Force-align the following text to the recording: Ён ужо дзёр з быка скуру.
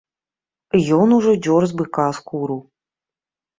Ён 1.01 1.07
ужо 1.19 1.35
дзёр 1.49 1.61
з 1.73 1.79
быка 1.83 2.09
скуру. 2.21 2.59